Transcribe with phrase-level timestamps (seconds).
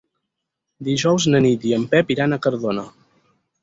[0.87, 2.91] Dijous na Nit i en Pep iran a Cardona.